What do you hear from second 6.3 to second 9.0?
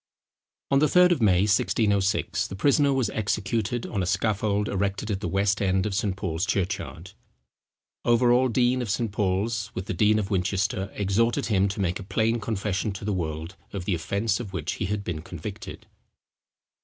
church yard. Overal, dean of